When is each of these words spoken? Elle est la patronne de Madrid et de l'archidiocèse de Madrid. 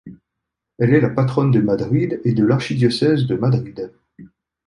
Elle 0.79 0.95
est 0.95 0.99
la 0.99 1.11
patronne 1.11 1.51
de 1.51 1.61
Madrid 1.61 2.21
et 2.25 2.33
de 2.33 2.43
l'archidiocèse 2.43 3.27
de 3.27 3.35
Madrid. 3.35 3.91